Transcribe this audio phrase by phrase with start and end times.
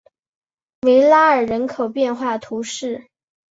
[0.81, 3.05] 维拉尔人口变化图示